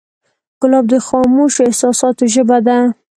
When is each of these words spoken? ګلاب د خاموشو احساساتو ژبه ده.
ګلاب 0.61 0.85
د 0.91 0.93
خاموشو 1.07 1.65
احساساتو 1.69 2.23
ژبه 2.33 2.57
ده. 2.67 2.77